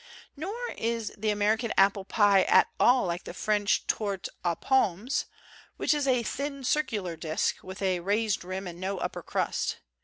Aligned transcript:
Nor 0.35 0.69
is 0.79 1.13
the 1.15 1.27
Ameri 1.27 1.59
can 1.59 1.73
apple 1.77 2.05
pie 2.05 2.41
at 2.45 2.67
all 2.79 3.05
like 3.05 3.25
the 3.25 3.35
French 3.35 3.85
tourte 3.85 4.29
aux 4.43 4.55
pommes 4.55 5.25
which 5.77 5.93
is 5.93 6.07
a 6.07 6.23
thin 6.23 6.63
circular 6.63 7.15
disk, 7.15 7.61
with 7.63 7.83
a 7.83 7.99
rd 7.99 8.43
rim 8.43 8.65
and 8.65 8.79
no 8.81 8.97
upper 8.97 9.21
crust. 9.21 9.77